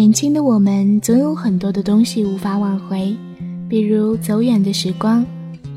[0.00, 3.14] 年轻的我们总有很多的东西无法挽回，
[3.68, 5.22] 比如走远的时光，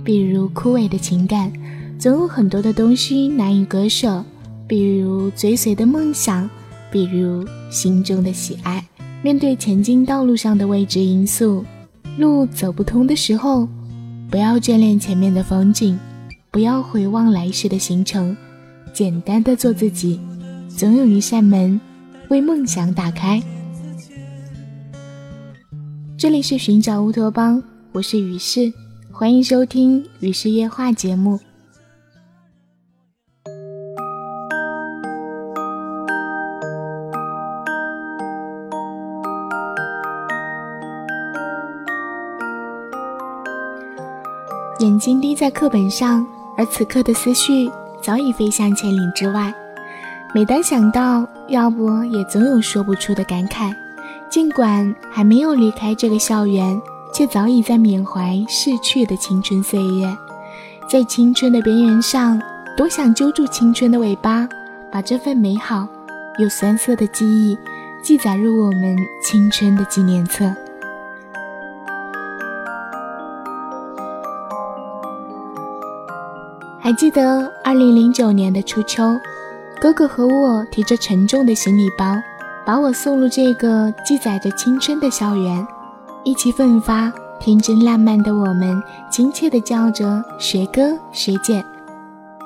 [0.01, 1.51] 比如枯萎的情感，
[1.99, 4.23] 总有很多的东西难以割舍，
[4.65, 6.49] 比如追随的梦想，
[6.89, 8.81] 比如心中的喜爱。
[9.21, 11.65] 面对前进道路上的未知因素，
[12.17, 13.67] 路走不通的时候，
[14.31, 15.99] 不要眷恋前面的风景，
[16.49, 18.33] 不要回望来时的行程，
[18.93, 20.17] 简单的做自己，
[20.69, 21.77] 总有一扇门
[22.29, 23.43] 为梦想打开。
[26.23, 28.71] 这里是寻找乌托邦，我是雨士，
[29.11, 31.37] 欢迎收听《雨士夜话》节目。
[44.79, 46.25] 眼睛滴在课本上，
[46.57, 47.69] 而此刻的思绪
[48.01, 49.53] 早已飞向千里之外。
[50.33, 53.75] 每当想到，要不也总有说不出的感慨。
[54.33, 56.81] 尽管还没有离开这个校园，
[57.13, 60.11] 却早已在缅怀逝去的青春岁月。
[60.89, 62.41] 在青春的边缘上，
[62.75, 64.49] 多想揪住青春的尾巴，
[64.91, 65.87] 把这份美好
[66.39, 67.55] 又酸涩的记忆
[68.01, 70.51] 记载入我们青春的纪念册。
[76.79, 79.15] 还记得二零零九年的初秋，
[79.79, 82.19] 哥哥和我提着沉重的行李包。
[82.65, 85.67] 把我送入这个记载着青春的校园，
[86.23, 91.63] 意气奋发、天真烂漫的我们，亲切地叫着“学哥学姐”。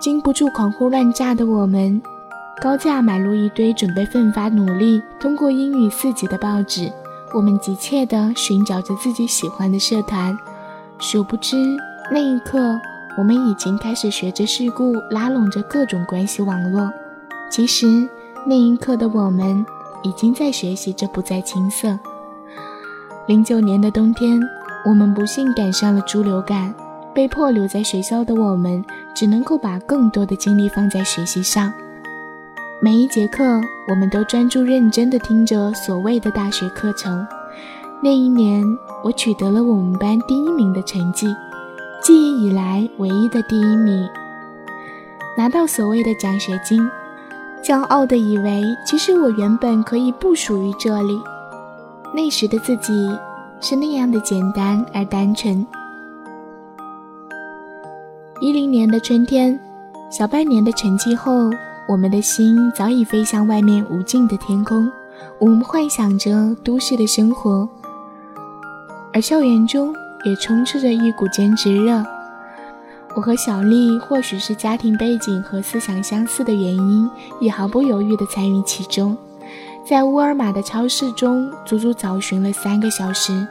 [0.02, 2.02] 经不住狂呼乱炸的我们，
[2.60, 6.92] 高价买入一堆准备奋发努力通过英语四级的报纸。
[7.34, 10.36] 我们急切地寻找着自己喜欢的社团，
[10.98, 11.56] 殊不知
[12.12, 12.58] 那一刻，
[13.20, 16.92] 我们已经开始学着世故拉拢着各种关系网络。
[17.52, 17.86] 其实
[18.48, 19.64] 那一刻的我们。
[20.08, 22.00] 已经在学习着不再青涩。
[23.28, 24.40] 零九年的冬天，
[24.86, 26.74] 我们不幸赶上了猪流感，
[27.14, 31.74] 被迫留在学校的我们，只能够把更多的精力放在学习上。
[32.80, 33.44] 每一节课，
[33.90, 37.28] 我们都专注认真地听着所谓的大学课程。
[38.02, 38.64] 那一年，
[39.04, 41.36] 我取得了我们班第一名的成绩，
[42.02, 44.08] 记忆以来唯一的第一名，
[45.36, 46.80] 拿到所谓的奖学金。
[47.64, 51.20] 骄傲的以为，其实我原本可以不属于这里。
[52.14, 53.18] 那时的自己
[53.60, 55.66] 是那样的简单而单纯。
[58.40, 59.60] 一零年的春天，
[60.10, 61.50] 小半年的沉寂后，
[61.90, 64.90] 我们的心早已飞向外面无尽的天空。
[65.40, 67.68] 我们幻想着都市的生活，
[69.12, 69.94] 而校园中
[70.24, 72.04] 也充斥着一股兼职热。
[73.18, 77.10] 我和小丽，或许是家庭背景和思想相似的原因，
[77.42, 79.18] 也毫不犹豫地参与其中。
[79.84, 83.48] 在沃尔玛的超市中，足足找寻了三个小时。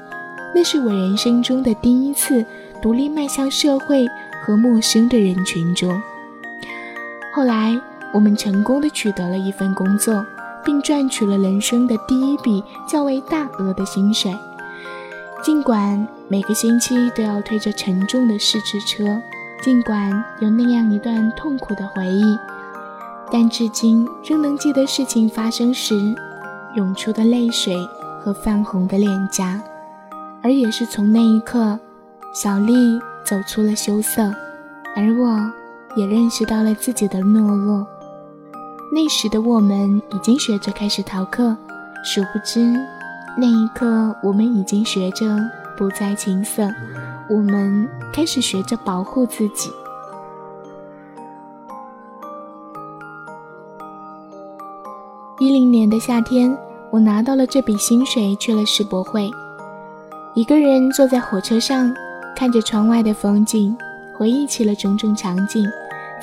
[0.54, 2.46] 那是我人生中的第一次
[2.80, 4.06] 独立迈向社会
[4.40, 6.00] 和陌生的人群中。
[7.34, 7.76] 后来，
[8.14, 10.24] 我们成功的取得了一份工作，
[10.64, 14.32] 并赚取了人生的第一笔较为大额的薪水。
[15.42, 19.20] 尽管每个星期都要推着沉重的试吃车。
[19.66, 22.38] 尽管有那样一段痛苦的回忆，
[23.32, 26.14] 但至今仍能记得事情发生时
[26.76, 27.76] 涌出的泪水
[28.20, 29.60] 和泛红的脸颊。
[30.40, 31.76] 而也是从那一刻，
[32.32, 34.32] 小丽走出了羞涩，
[34.94, 35.52] 而我
[35.96, 37.84] 也认识到了自己的懦弱。
[38.92, 41.56] 那时的我们已经学着开始逃课，
[42.04, 42.72] 殊不知
[43.36, 45.26] 那一刻我们已经学着
[45.76, 46.72] 不再青涩。
[47.28, 49.70] 我们开始学着保护自己。
[55.38, 56.56] 一零年的夏天，
[56.90, 59.30] 我拿到了这笔薪水，去了世博会。
[60.34, 61.92] 一个人坐在火车上，
[62.36, 63.76] 看着窗外的风景，
[64.16, 65.66] 回忆起了种种场景。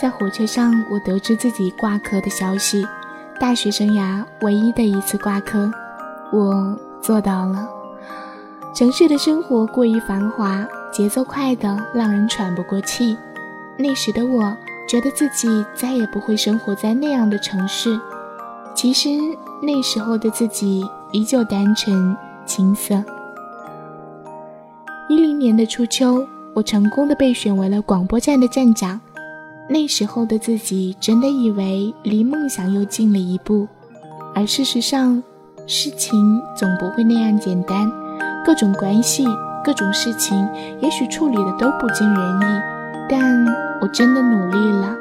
[0.02, 2.86] 在火车上，我得知自己挂科的消息，
[3.40, 5.72] 大学生涯唯一的一次挂科，
[6.32, 7.70] 我做到了。
[8.74, 10.66] 城市的生活过于繁华。
[10.94, 13.18] 节奏快的让人喘不过气。
[13.78, 14.56] 那时的我
[14.88, 18.00] 觉得自己再也不会生活在那样的城市。
[18.76, 19.10] 其实
[19.62, 23.04] 那时候的自己依旧单纯青涩。
[25.10, 29.00] 一零年的初秋，我成功的被选为了广播站的站长。
[29.70, 33.68] 那时候的自己真的以为离梦想又近了一步，
[34.36, 35.24] 而事实上，
[35.66, 37.90] 事情总不会那样简单，
[38.46, 39.26] 各种关系。
[39.64, 40.38] 各种事情
[40.82, 42.62] 也许处理的都不尽人意，
[43.10, 43.46] 但
[43.82, 44.96] 我真的努力了。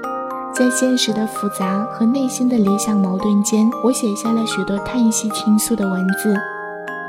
[0.55, 6.37] 在现实的复杂和内心的理想矛盾间，我写下了许多叹息倾诉的文字。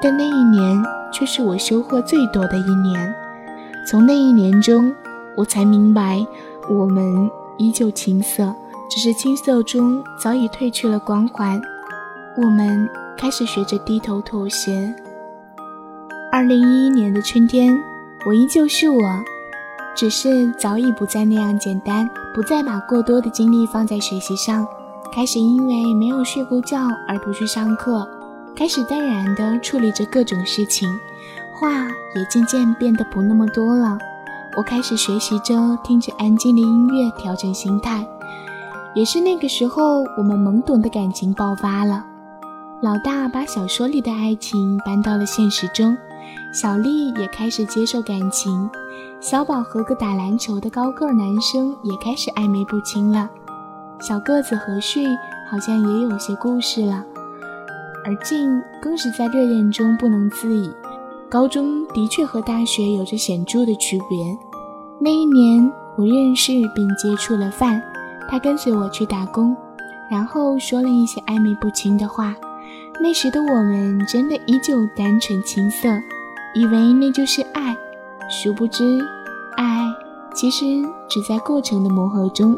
[0.01, 3.13] 但那一年却是我收获最多的一年。
[3.85, 4.94] 从那一年中，
[5.35, 6.25] 我才明白，
[6.69, 8.53] 我们依旧青涩，
[8.89, 11.61] 只是青涩中早已褪去了光环。
[12.35, 14.94] 我们开始学着低头妥协。
[16.33, 17.80] 二零一一年的春天，
[18.25, 19.24] 我依旧是我，
[19.95, 24.68] 只是早已不再那样简单，不再把过多的精力放在学习上，
[25.13, 28.09] 开始因为没有睡够觉而不去上课，
[28.56, 30.89] 开始淡然地处理着各种事情，
[31.53, 31.69] 话
[32.15, 33.95] 也渐渐变得不那么多了。
[34.57, 38.03] 我开始学习着听着安静的音乐调整心态，
[38.95, 42.03] 也是那个时候，我们懵懂的感情爆发了。
[42.81, 45.95] 老大把小说里的爱情搬到了现实中。
[46.51, 48.69] 小丽也开始接受感情，
[49.19, 53.30] 小宝和个打篮球的高个男生也开始暧昧不清了，
[54.00, 55.06] 小个子何旭
[55.50, 57.03] 好像也有些故事了，
[58.06, 60.71] 而静更是在热恋中不能自已。
[61.30, 64.38] 高中的确和大学有着显著的区别。
[65.00, 67.81] 那一年，我认识并接触了范，
[68.29, 69.57] 他跟随我去打工，
[70.12, 72.36] 然后说了一些暧昧不清的话。
[73.01, 75.89] 那时的我们真的依旧单纯青涩。
[76.55, 77.75] 以为那就是爱，
[78.29, 79.00] 殊不知，
[79.57, 79.91] 爱
[80.35, 80.65] 其实
[81.09, 82.55] 只在过程的磨合中。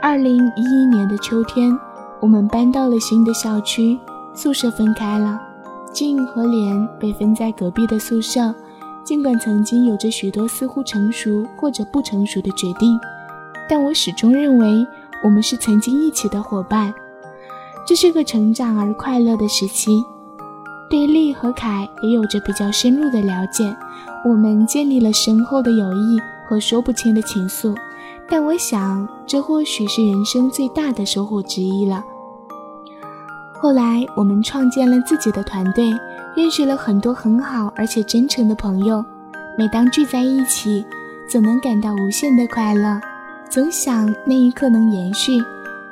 [0.00, 1.78] 二零一一年的秋天，
[2.20, 3.98] 我们搬到了新的校区，
[4.32, 5.38] 宿舍分开了，
[5.92, 8.54] 静和莲被分在隔壁的宿舍。
[9.04, 12.98] 尽管曾经有着许多似乎成熟或者不成熟的决定，
[13.68, 14.86] 但我始终认为。
[15.22, 16.92] 我们是曾经一起的伙伴，
[17.86, 20.02] 这是个成长而快乐的时期。
[20.90, 23.76] 对丽和凯也有着比较深入的了解，
[24.24, 26.18] 我们建立了深厚的友谊
[26.48, 27.76] 和说不清的情愫。
[28.30, 32.02] 但我想，这或许是人生最大的收获之一了。
[33.60, 35.90] 后来，我们创建了自己的团队，
[36.36, 39.04] 认识了很多很好而且真诚的朋友。
[39.58, 40.84] 每当聚在一起，
[41.28, 43.00] 总能感到无限的快乐。
[43.50, 45.42] 总想那一刻能延续，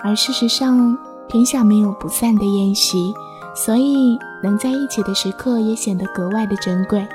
[0.01, 3.15] 而事实上，天下没有不散的宴席，
[3.55, 7.07] 所以能在一起的时刻也显得格外的珍贵。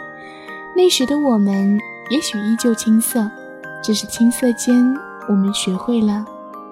[0.76, 1.80] 那时的我们
[2.10, 3.30] 也许依旧青涩，
[3.84, 4.96] 只是青涩间，
[5.30, 6.26] 我们学会了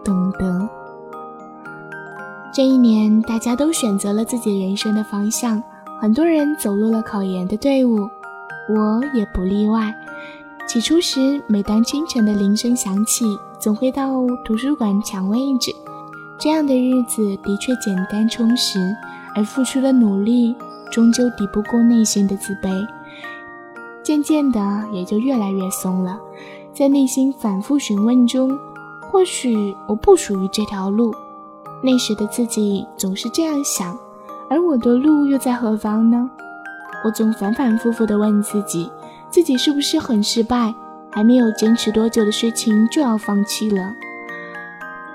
[0.03, 0.67] 懂得。
[2.51, 5.61] 这一年，大家都选择了自己人生的方向，
[6.01, 7.99] 很多人走入了考研的队伍，
[8.67, 9.93] 我也不例外。
[10.67, 13.25] 起初时，每当清晨的铃声响起，
[13.59, 15.71] 总会到图书馆抢位置。
[16.39, 18.79] 这样的日子的确简单充实，
[19.35, 20.55] 而付出的努力
[20.89, 22.87] 终究抵不过内心的自卑。
[24.01, 26.17] 渐渐的，也就越来越松了。
[26.73, 28.57] 在内心反复询问中，
[29.11, 31.13] 或许我不属于这条路。
[31.81, 33.97] 那时的自己总是这样想，
[34.49, 36.29] 而我的路又在何方呢？
[37.03, 38.89] 我总反反复复地问自己。
[39.29, 40.73] 自己是不是很失败？
[41.11, 43.93] 还没有坚持多久的事情就要放弃了。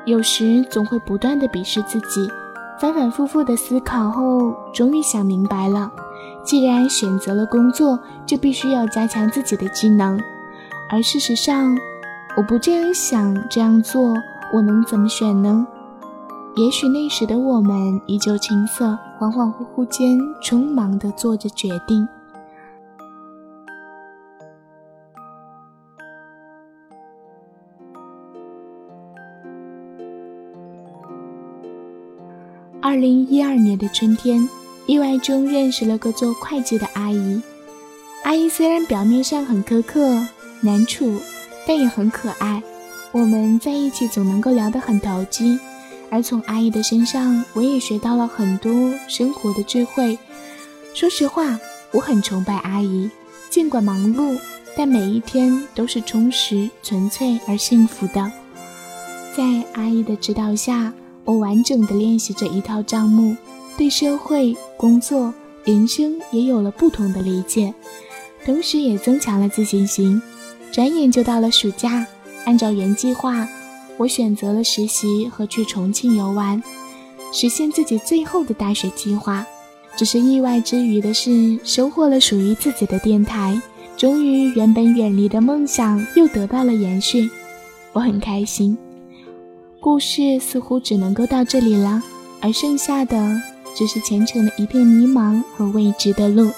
[0.05, 2.29] 有时总会不断的鄙视自己，
[2.81, 5.91] 反反复复的思考后，终于想明白了：
[6.45, 10.21] 既然选择了工作，就必须要加强自己的技能。
[10.91, 11.75] 而事实上，
[12.37, 14.15] 我不这样想，这样做，
[14.53, 15.67] 我能怎么选呢？
[16.57, 22.07] 也许那时的我们依旧青涩，恍恍惚惚间，匆忙地做着决定。
[32.87, 34.47] 二零一二年的春天，
[34.85, 37.41] 意外中认识了个做会计的阿姨。
[38.25, 40.23] 阿姨虽然表面上很苛刻
[40.61, 41.19] 难处，
[41.67, 42.63] 但也很可爱。
[43.11, 45.59] 我们在一起总能够聊得很投机，
[46.11, 50.19] 而从阿姨的身上，我也学到了很多生活的智慧。
[50.93, 51.59] 说实话，
[51.91, 53.09] 我很崇拜阿姨。
[53.49, 54.39] 尽管忙碌，
[54.77, 58.31] 但每一天都是充实、纯粹而幸福的。
[59.35, 60.93] 在阿姨的指导下。
[61.25, 63.37] 我完整的练习着一套账目，
[63.77, 65.33] 对社会、工作、
[65.65, 67.75] 人生也有了不同的理解，
[68.45, 70.21] 同时也增强了自信心。
[70.71, 72.07] 转眼就到了暑假，
[72.45, 73.49] 按照原计划，
[73.97, 76.63] 我选择了实习和去重庆游玩，
[77.33, 79.47] 实现自己最后的大学计划。
[79.97, 83.61] 只是意外之余的是，收获了属于自己的电台，
[83.97, 87.31] 终于原本远离的梦想又得到了延续，
[87.93, 88.77] 我很开心。
[89.85, 92.03] 故事似乎只能够到这里了，
[92.41, 93.39] 而剩下的
[93.77, 96.51] 只是前程的一片迷茫和未知的路，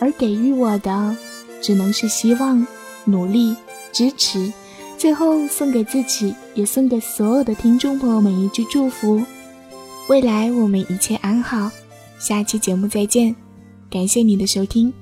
[0.00, 1.14] 而给予我的
[1.60, 2.66] 只能是希望、
[3.04, 3.54] 努力、
[3.92, 4.50] 支持，
[4.96, 9.22] 最后送给自己，也送给所有的听众朋友们一句祝福：
[10.08, 11.70] 未来我们一切安好。
[12.18, 13.36] 下期节目再见，
[13.90, 15.01] 感谢你的收听。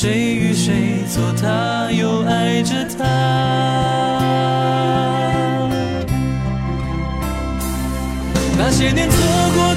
[0.00, 3.04] 谁与谁做他，又爱着他？
[8.56, 9.16] 那些年错
[9.56, 9.74] 过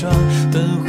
[0.00, 0.87] 那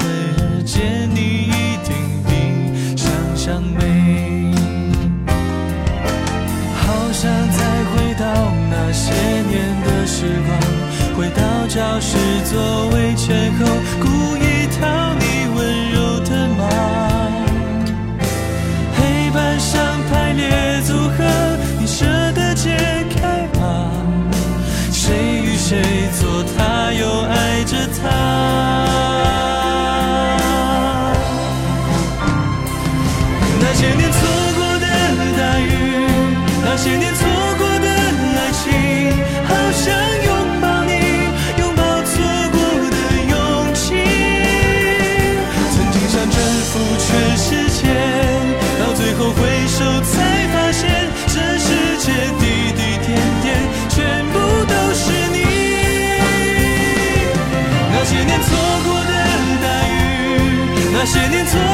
[61.10, 61.69] 些年错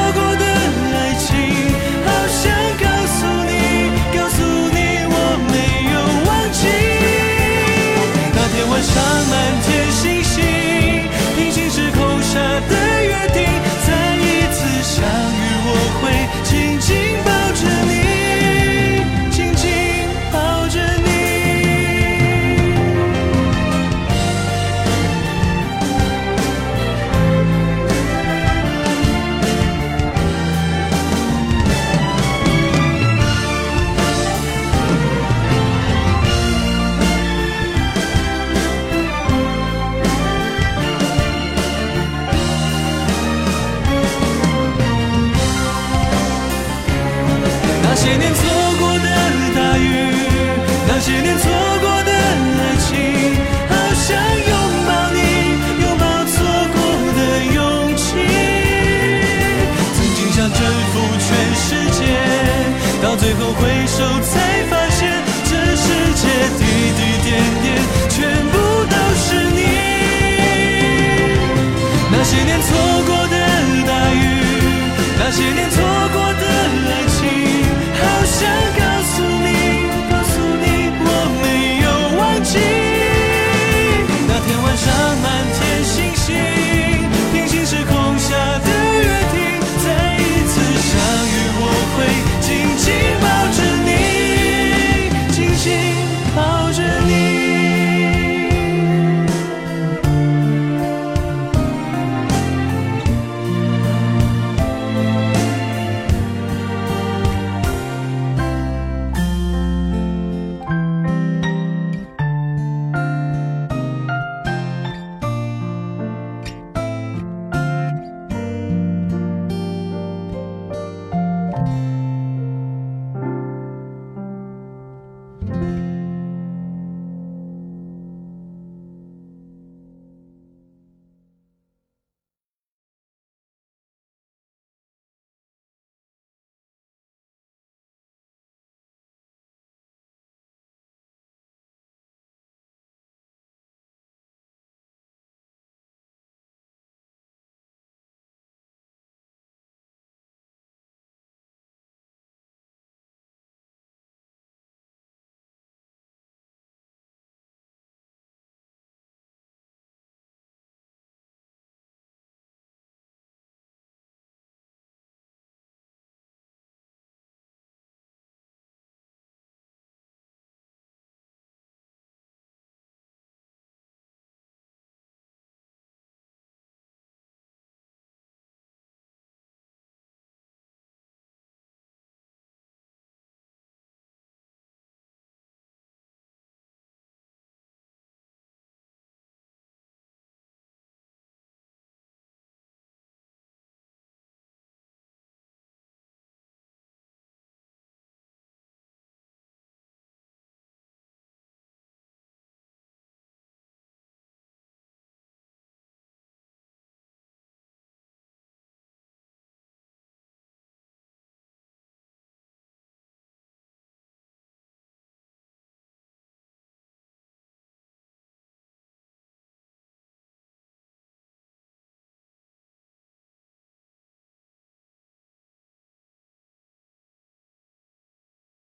[63.54, 64.45] 回首